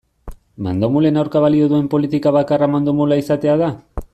Mandomulen 0.67 1.19
aurka 1.23 1.43
balio 1.45 1.67
duen 1.73 1.85
politika 1.93 2.33
bakarra 2.39 2.71
mandomula 2.77 3.21
izatea 3.25 3.59
da? 3.65 3.71